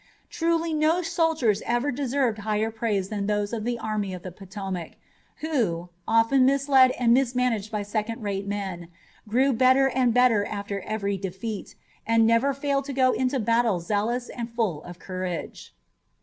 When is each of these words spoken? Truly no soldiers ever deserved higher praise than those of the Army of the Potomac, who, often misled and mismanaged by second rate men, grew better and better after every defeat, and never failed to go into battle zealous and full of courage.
Truly 0.31 0.73
no 0.73 1.03
soldiers 1.03 1.61
ever 1.63 1.91
deserved 1.91 2.39
higher 2.39 2.71
praise 2.71 3.09
than 3.09 3.27
those 3.27 3.53
of 3.53 3.63
the 3.63 3.77
Army 3.77 4.15
of 4.15 4.23
the 4.23 4.31
Potomac, 4.31 4.93
who, 5.41 5.89
often 6.07 6.43
misled 6.43 6.89
and 6.97 7.13
mismanaged 7.13 7.69
by 7.71 7.83
second 7.83 8.23
rate 8.23 8.47
men, 8.47 8.87
grew 9.27 9.53
better 9.53 9.89
and 9.89 10.11
better 10.11 10.43
after 10.43 10.79
every 10.81 11.19
defeat, 11.19 11.75
and 12.07 12.25
never 12.25 12.51
failed 12.51 12.85
to 12.85 12.93
go 12.93 13.11
into 13.11 13.39
battle 13.39 13.79
zealous 13.79 14.27
and 14.29 14.49
full 14.49 14.81
of 14.85 14.97
courage. 14.97 15.71